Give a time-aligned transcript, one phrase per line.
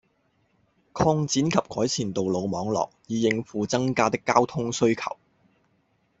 [0.95, 5.15] 擴展及改善道路網絡，以應付增加的交通需求